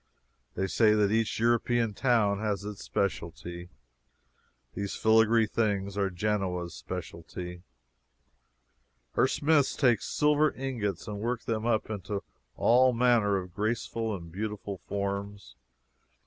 They 0.55 0.65
say 0.65 0.95
that 0.95 1.11
each 1.11 1.37
European 1.37 1.93
town 1.93 2.39
has 2.39 2.65
its 2.65 2.83
specialty. 2.83 3.69
These 4.73 4.95
filagree 4.95 5.45
things 5.45 5.95
are 5.95 6.09
Genoa's 6.09 6.73
specialty. 6.73 7.61
Her 9.11 9.27
smiths 9.27 9.75
take 9.75 10.01
silver 10.01 10.55
ingots 10.55 11.07
and 11.07 11.19
work 11.19 11.43
them 11.43 11.67
up 11.67 11.91
into 11.91 12.23
all 12.55 12.93
manner 12.93 13.37
of 13.37 13.53
graceful 13.53 14.15
and 14.15 14.31
beautiful 14.31 14.79
forms. 14.79 15.55